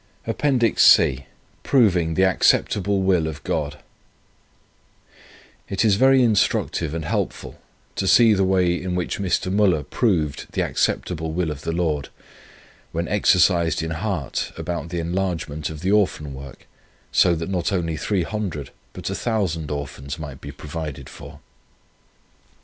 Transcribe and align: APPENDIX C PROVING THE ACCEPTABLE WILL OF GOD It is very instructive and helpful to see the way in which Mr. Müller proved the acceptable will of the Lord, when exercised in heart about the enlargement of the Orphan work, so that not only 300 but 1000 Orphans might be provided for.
APPENDIX 0.25 0.81
C 0.83 1.25
PROVING 1.61 2.15
THE 2.15 2.23
ACCEPTABLE 2.23 3.03
WILL 3.03 3.27
OF 3.27 3.43
GOD 3.43 3.77
It 5.69 5.85
is 5.85 5.93
very 5.93 6.23
instructive 6.23 6.95
and 6.95 7.05
helpful 7.05 7.59
to 7.97 8.07
see 8.07 8.33
the 8.33 8.43
way 8.43 8.73
in 8.81 8.95
which 8.95 9.19
Mr. 9.19 9.53
Müller 9.53 9.87
proved 9.87 10.47
the 10.53 10.61
acceptable 10.63 11.33
will 11.33 11.51
of 11.51 11.61
the 11.61 11.71
Lord, 11.71 12.09
when 12.91 13.07
exercised 13.07 13.83
in 13.83 13.91
heart 13.91 14.51
about 14.57 14.89
the 14.89 14.99
enlargement 14.99 15.69
of 15.69 15.81
the 15.81 15.91
Orphan 15.91 16.33
work, 16.33 16.65
so 17.11 17.35
that 17.35 17.49
not 17.51 17.71
only 17.71 17.95
300 17.95 18.71
but 18.93 19.07
1000 19.07 19.69
Orphans 19.69 20.17
might 20.17 20.41
be 20.41 20.51
provided 20.51 21.09
for. 21.09 21.41